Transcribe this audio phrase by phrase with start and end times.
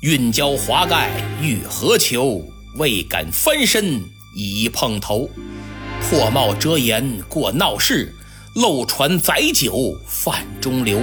[0.00, 1.10] 运交华盖
[1.42, 2.40] 欲何求？
[2.76, 4.00] 未敢翻身
[4.36, 5.28] 已碰头。
[6.00, 8.14] 破帽遮颜过闹市，
[8.54, 11.00] 漏船载酒泛中流。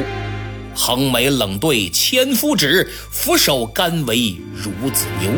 [0.73, 5.29] 横眉冷对千夫指，俯首甘为孺子牛。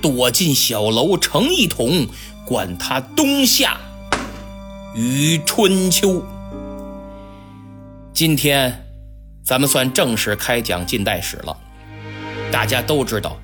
[0.00, 2.06] 躲进小楼成一统，
[2.46, 3.76] 管他冬夏
[4.94, 6.24] 与春秋。
[8.12, 8.86] 今天，
[9.44, 11.56] 咱们算正式开讲近代史了。
[12.54, 13.36] 大家都知道，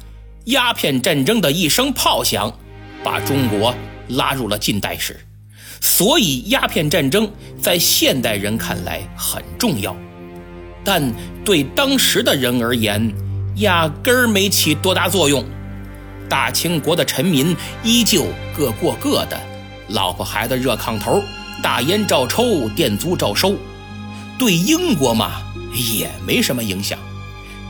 [0.45, 2.49] 鸦片战争的一声炮响，
[3.03, 3.75] 把中国
[4.11, 5.19] 拉入了近代史。
[5.81, 7.29] 所以，鸦片战争
[7.61, 9.97] 在现代人看来很重要，
[10.85, 11.03] 但
[11.45, 13.13] 对当时的人而言，
[13.57, 15.45] 压根儿没起多大作用。
[16.29, 19.37] 大清国的臣民依旧各过各的，
[19.89, 21.21] 老婆孩子热炕头，
[21.61, 23.57] 大烟照抽，店租照收。
[24.39, 25.43] 对英国嘛，
[25.99, 26.97] 也没什么影响，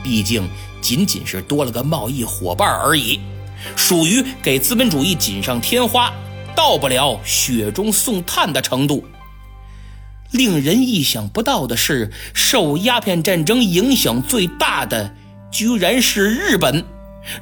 [0.03, 0.47] 毕竟
[0.81, 3.19] 仅仅是多了个贸易伙伴而已，
[3.75, 6.11] 属于给资本主义锦上添花，
[6.55, 9.05] 到不了雪中送炭的程度。
[10.31, 15.13] 令人意想不到的是，受鸦片战争影响最大的，
[15.51, 16.83] 居然是日本。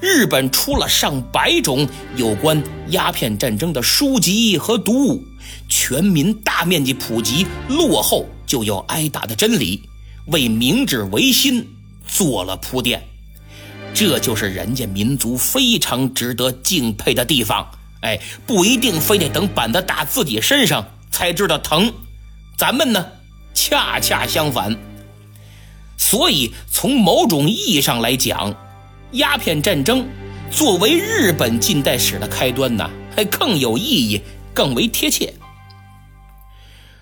[0.01, 1.87] 日本出了上百种
[2.17, 5.23] 有关鸦片战争的书籍和读物，
[5.69, 9.81] 全民大面积普及落后就要挨打的真理，
[10.25, 11.65] 为明治维新
[12.05, 13.01] 做了铺垫。
[13.93, 17.69] 这就是人家民族非常值得敬佩的地方。
[18.01, 21.91] 哎，不一定非得等板子打自己身上才知道疼，
[22.57, 23.05] 咱们呢，
[23.53, 24.77] 恰恰相反。
[25.97, 28.55] 所以从某种意义上来讲，
[29.11, 30.07] 鸦片战争
[30.49, 34.21] 作为日本近代史的开端呢，还更有意义，
[34.53, 35.33] 更为贴切。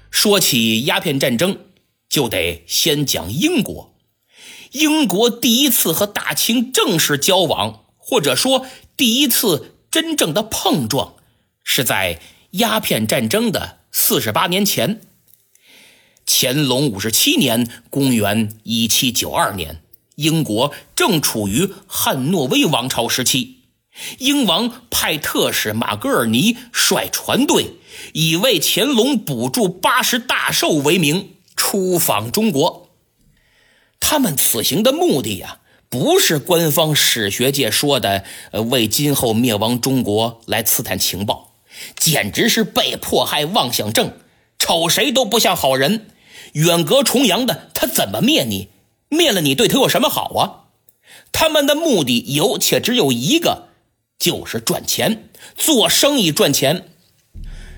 [0.10, 1.56] 说起鸦片战争，
[2.10, 3.94] 就得先讲英国。
[4.72, 8.66] 英国第一次和大清正式交往，或者说
[8.96, 11.16] 第一次真正的碰撞，
[11.64, 12.20] 是在
[12.52, 15.02] 鸦片战争的四十八年前。
[16.26, 19.82] 乾隆五十七年（公元一七九二年）。
[20.16, 23.60] 英国正处于汉诺威王朝时期，
[24.18, 27.76] 英王派特使马格尔尼率船队，
[28.14, 32.87] 以为乾隆补助八十大寿为名出访中国。
[34.00, 35.60] 他们此行的目的呀，
[35.90, 41.54] 不是官方史学界说的呃为今后灭亡中国来刺探情报，
[41.96, 44.14] 简直是被迫害妄想症，
[44.58, 46.08] 瞅谁都不像好人。
[46.54, 48.70] 远隔重洋的他怎么灭你？
[49.10, 50.68] 灭了你对他有什么好啊？
[51.32, 53.68] 他们的目的有且只有一个，
[54.18, 56.90] 就是赚钱，做生意赚钱。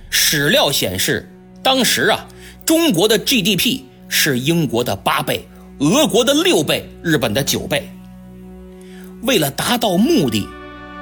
[0.09, 1.31] 史料显示，
[1.63, 2.27] 当时啊，
[2.65, 5.47] 中国的 GDP 是英国的八倍，
[5.79, 7.89] 俄国的六倍，日本的九倍。
[9.23, 10.45] 为了达到目的，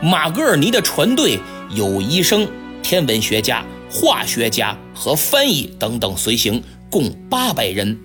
[0.04, 1.40] 马格尔尼的船队
[1.72, 2.48] 有医生、
[2.84, 6.62] 天文学家、化学家和翻译等等随行，
[6.92, 7.98] 共八百人，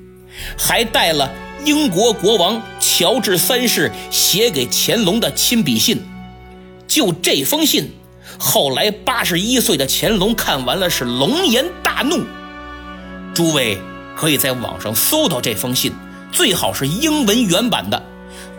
[0.58, 1.30] 还带了。
[1.64, 6.02] 英国国王乔治三世写给乾隆的亲笔信，
[6.88, 7.88] 就这封信，
[8.36, 12.24] 后来八十一岁的乾隆看完了是龙颜大怒。
[13.32, 13.78] 诸位
[14.16, 15.92] 可以在网上搜到这封信，
[16.32, 18.02] 最好是英文原版的，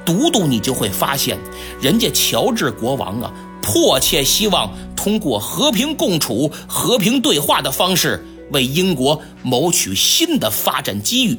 [0.06, 1.38] 读读你就会发现，
[1.82, 11.38] 人家乔治国王啊，迫切希望通过和平共处、和平对话的方式，为英国谋取新的发展机遇。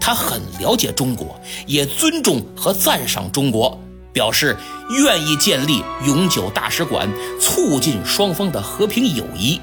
[0.00, 3.80] 他很了解中国，也尊重和赞赏中国，
[4.12, 4.56] 表示
[4.90, 7.08] 愿意建立永久大使馆，
[7.40, 9.58] 促进双方的和平友谊。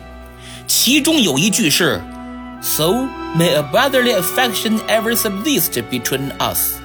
[0.66, 2.02] 其中有一句是
[2.62, 3.06] ：“So
[3.36, 6.76] may a brotherly affection ever subsist between us。”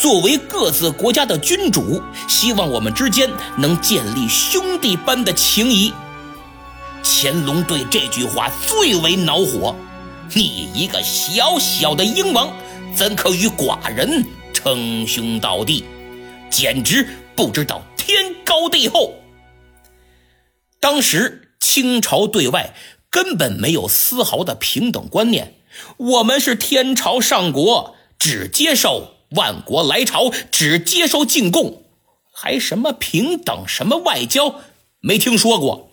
[0.00, 3.28] 作为各自国家的君主，希望我们之间
[3.58, 5.92] 能建立兄弟般的情谊。
[7.02, 9.74] 乾隆对这句话最为恼火。
[10.32, 12.52] 你一个小小的英王，
[12.94, 15.84] 怎可与寡人称兄道弟？
[16.48, 19.14] 简直不知道天高地厚。
[20.78, 22.74] 当时清朝对外
[23.10, 25.56] 根本没有丝毫的平等观念，
[25.96, 31.84] 我们是天朝上国，只接受万国来朝，只接受进贡，
[32.32, 34.60] 还什么平等，什么外交，
[35.00, 35.90] 没听说过。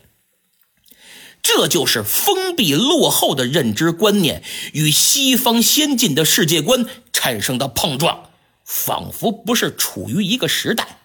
[1.41, 4.43] 这就是封闭落后的认知观念
[4.73, 8.31] 与西方先进的世界观产生的碰撞，
[8.65, 10.99] 仿佛不是处于一个时代。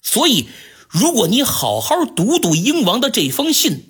[0.00, 0.48] 所以，
[0.88, 3.88] 如果你好好读读英王的这封信，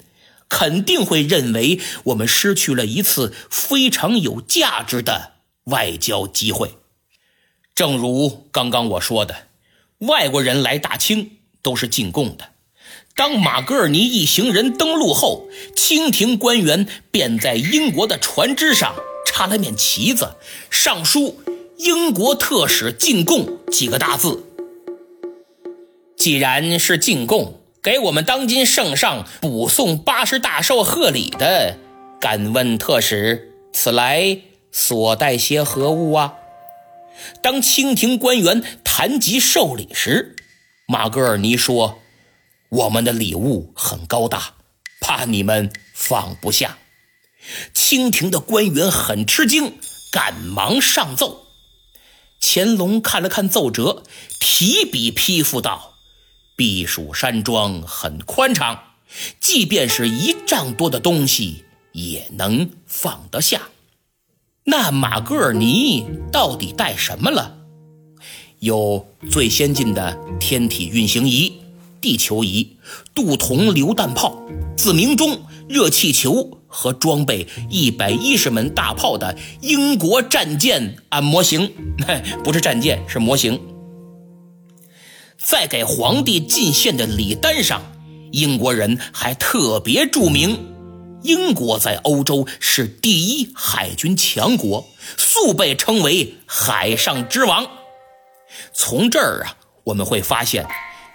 [0.48, 5.32] 肯定会认为我们失去了一次非常有价值的
[5.64, 6.74] 外交机会。
[7.74, 9.48] 正如刚刚我说的，
[9.98, 12.50] 外国人来大清都是进贡的。
[13.14, 18.94] 当马格尔尼一行人登陆后，清廷官员便在英国的船只上
[19.26, 20.36] 插了面旗子，
[20.70, 21.40] 上书
[21.78, 24.44] “英国特使进贡”几个大字。
[26.16, 31.78] 既然是进贡，给我们当今圣上补送八十大寿贺礼的，
[32.20, 34.40] 敢问特使，此来
[34.72, 36.34] 所带些何物啊？
[37.44, 40.34] 当清廷官员谈及寿礼时，
[40.88, 42.00] 马格尔尼说。
[42.70, 44.54] 我们的礼物很高大，
[45.00, 46.78] 怕你们放不下。
[47.72, 49.78] 清廷的官员很吃惊，
[50.10, 51.46] 赶忙上奏。
[52.40, 54.02] 乾隆看了看奏折，
[54.40, 55.94] 提笔批复道
[56.56, 58.80] ：“避暑山庄很宽敞，
[59.38, 63.68] 即便是一丈多的东西也能放得下。
[64.64, 67.58] 那马格尔尼到底带什么了？
[68.58, 71.52] 有最先进的天体运行仪。”
[71.98, 72.76] 地球仪、
[73.14, 74.40] 镀铜榴弹炮、
[74.76, 81.72] 自鸣钟、热气球和装备一百一十门大炮的英国战舰按模型，
[82.44, 83.60] 不是战舰，是模型。
[85.46, 87.80] 在给皇帝进献的礼单上，
[88.32, 90.58] 英国人还特别注明，
[91.22, 97.64] 英国在欧洲是第一海军强国，素被称为海上之王。
[98.72, 99.54] 从这儿啊，
[99.84, 100.66] 我们会发现。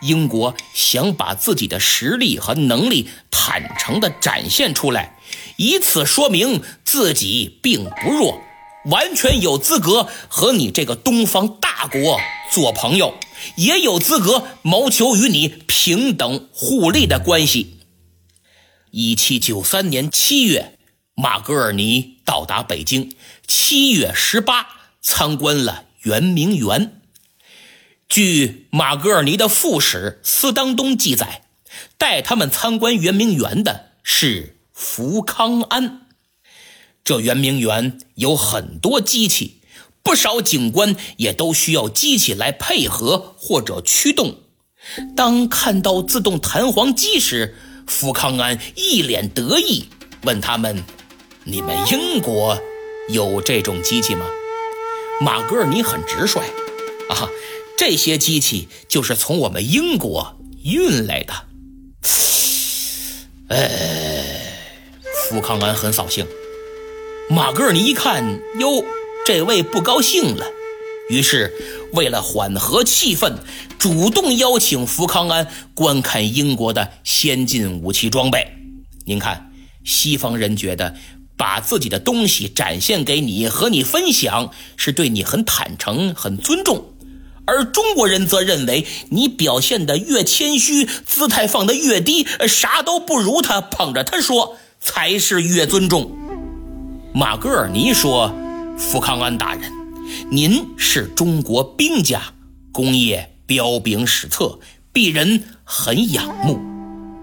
[0.01, 5.17] 英国想把自己的实力和能力坦诚地展现出来，
[5.57, 8.41] 以此说明自己并不弱，
[8.85, 12.17] 完全有资格和你这个东方大国
[12.51, 13.13] 做朋友，
[13.55, 17.79] 也有资格谋求与你平等互利的关系。
[18.91, 20.77] 一七九三年七月，
[21.15, 23.15] 马格尔尼到达北京，
[23.47, 24.67] 七月十八
[25.01, 27.01] 参观了圆明园。
[28.09, 31.45] 据马格尔尼的副使斯当东记载，
[31.97, 36.07] 带他们参观圆明园的是福康安。
[37.05, 39.60] 这圆明园有很多机器，
[40.03, 44.37] 不少警官也都需要机器来配合或者驱动。
[45.15, 47.55] 当看到自动弹簧机时，
[47.87, 49.89] 福康安一脸得意，
[50.23, 50.83] 问他们
[51.45, 52.59] ：“你们英国
[53.09, 54.25] 有这种机器吗？”
[55.21, 56.39] 马格尔尼很直率，
[57.09, 57.29] 啊。
[57.77, 61.33] 这些机器就是从我们英国运来的。
[63.47, 64.23] 哎，
[65.25, 66.27] 福康安很扫兴。
[67.27, 68.83] 马格尔尼一看，哟，
[69.25, 70.45] 这位不高兴了。
[71.09, 71.53] 于是，
[71.93, 73.33] 为了缓和气氛，
[73.77, 78.47] 主动邀请福康安观看英国的先进武器装备。
[79.05, 79.51] 您看，
[79.83, 80.95] 西方人觉得
[81.37, 86.85] 把自己的东西展现给你，和你分享，是对你很坦诚、很尊重。
[87.45, 96.15] 而中国人则认为，你表现的越谦虚，姿态放得越低，啥都不如他，捧着他说，才是越尊重。
[97.13, 98.33] 马格尔尼说
[98.81, 99.71] ：“福康安大人，
[100.31, 102.19] 您是中国兵家，
[102.73, 104.59] 功业彪炳史册，
[104.91, 106.59] 鄙人很仰慕。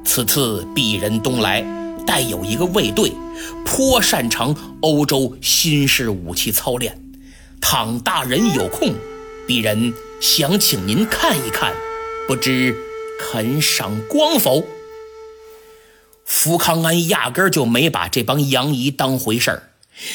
[0.04, 1.62] 此次鄙人东来，
[2.06, 3.12] 带有一个卫队，
[3.66, 6.98] 颇擅长欧洲新式武器操练。
[7.60, 8.94] 倘大人有空，
[9.46, 11.72] 鄙人。”想请您看一看，
[12.26, 12.76] 不知
[13.20, 14.64] 肯赏光否？
[16.24, 19.67] 福康安压根儿就没把这帮洋夷当回事儿，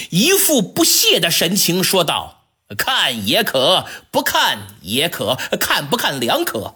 [0.10, 2.46] 一副不屑的神情说道
[2.78, 6.76] ：“看也可，不看也可，看不看两可。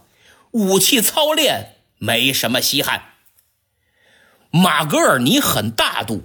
[0.51, 3.13] 武器操练没什么稀罕。”
[4.51, 6.23] 马格尔尼很大度，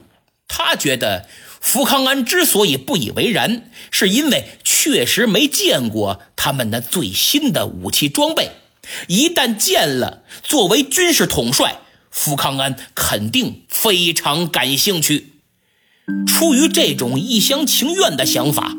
[0.48, 1.28] 他觉得。
[1.62, 8.50] 福康安之所以不以为然，是因为确实没见过他们那最新的武器装备。
[9.06, 11.78] 一旦见了，作为军事统帅，
[12.10, 15.31] 福康安肯定非常感兴趣。
[16.26, 18.74] 出于这种一厢情愿的想法，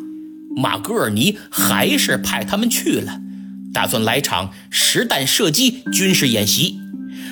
[0.56, 3.20] 马格尔尼还是派他们去了，
[3.74, 6.80] 打算来场实弹射击军事演习。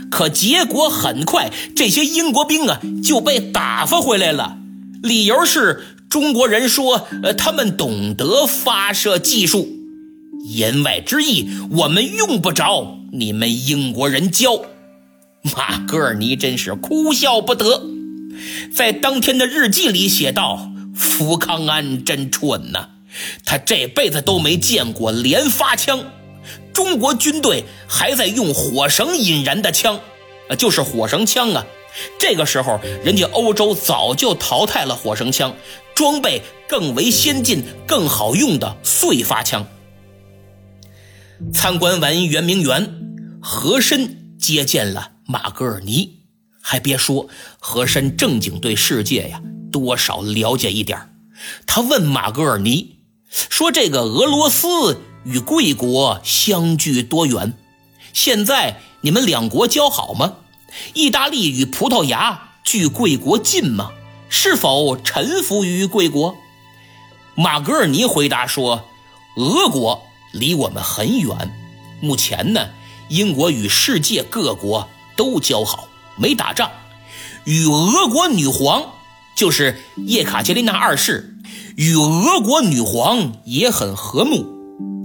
[0.10, 4.58] 可结果很快，这些英国兵啊就被打发回来了。
[5.02, 9.70] 理由是中国人说，呃，他们懂得发射技术，
[10.46, 14.62] 言外之意，我们用不着你们英国人教。
[15.56, 17.82] 马格尔尼真是哭笑不得，
[18.74, 22.90] 在当天的日记里写道：“福康安真蠢呐，
[23.46, 26.04] 他这辈子都没见过连发枪，
[26.74, 30.00] 中国军队还在用火绳引燃的枪，
[30.50, 31.66] 啊，就是火绳枪啊。”
[32.18, 35.54] 这个时候，人家欧洲早就淘汰了火绳枪，
[35.94, 39.68] 装备更为先进、更好用的碎发枪。
[41.54, 42.90] 参观完圆明园，
[43.42, 46.21] 和珅接见了马格尔尼。
[46.62, 47.28] 还别说，
[47.60, 49.42] 和珅正经对世界呀
[49.72, 51.10] 多少了解一点
[51.66, 53.00] 他问马格尔尼
[53.32, 57.58] 说：“这个俄罗斯与贵国相距多远？
[58.14, 60.36] 现在你们两国交好吗？
[60.94, 63.92] 意大利与葡萄牙距贵国近吗？
[64.30, 66.36] 是否臣服于贵国？”
[67.36, 68.86] 马格尔尼回答说
[69.38, 70.04] ：“俄国
[70.34, 71.52] 离我们很远。
[72.02, 72.70] 目前呢，
[73.10, 75.88] 英国与世界各国都交好。”
[76.22, 76.70] 没打仗，
[77.46, 78.94] 与俄国女皇，
[79.36, 81.36] 就是叶卡捷琳娜二世，
[81.76, 84.46] 与俄国女皇也很和睦，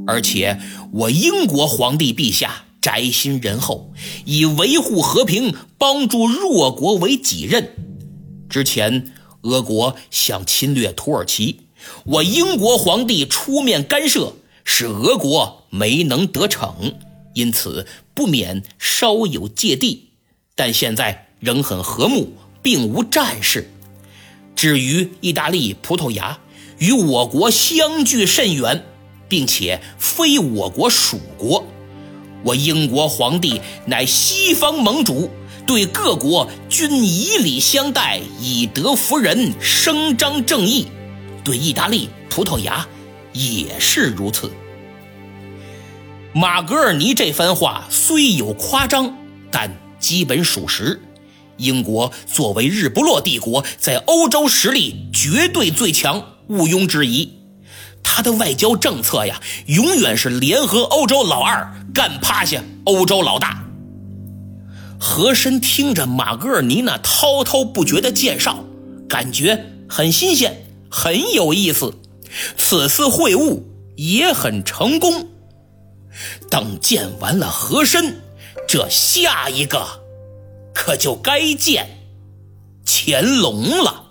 [0.07, 0.61] 而且
[0.93, 3.95] 我英国皇帝陛下宅心仁厚，
[4.27, 7.71] 以维护和平、帮助弱国为己任。
[8.51, 11.61] 之前俄国想侵略土耳其，
[12.05, 16.93] 我英国皇帝出面干涉，使俄国没能得逞，
[17.33, 20.06] 因此不免稍有芥蒂。
[20.57, 22.33] 但现在仍很和睦，
[22.63, 23.71] 并无战事。
[24.57, 26.39] 至于意大利、葡萄牙
[26.79, 28.85] 与我国相距甚远，
[29.29, 31.65] 并且非我国属国，
[32.43, 35.31] 我英国皇帝乃西方盟主，
[35.67, 40.87] 对各国均以礼相待，以德服人，声张正义。
[41.45, 42.89] 对意大利、葡萄牙
[43.35, 44.51] 也是如此。
[46.33, 49.15] 马格尔尼这番话虽有夸张，
[49.51, 49.86] 但。
[49.99, 51.01] 基本属实。
[51.59, 57.33] 英国作为日不落帝国，在欧洲实力绝对最强，毋庸置疑。
[58.03, 63.65] 他的外交政策呀，永远是联合欧洲老二，干趴下欧洲老大。
[64.99, 68.65] 和珅听着马格尔尼那滔滔不绝的介绍，
[69.09, 71.95] 感觉很新鲜，很有意思。
[72.59, 73.63] 此次会晤
[73.97, 75.29] 也很成功。
[76.51, 78.26] 等见完了和珅。
[78.67, 79.87] 这下一个，
[80.75, 82.09] 可就该见
[82.85, 84.06] 乾隆了。